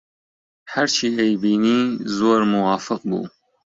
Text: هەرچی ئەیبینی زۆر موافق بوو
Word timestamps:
هەرچی 0.73 1.07
ئەیبینی 1.17 1.81
زۆر 2.17 2.39
موافق 2.53 3.01
بوو 3.09 3.23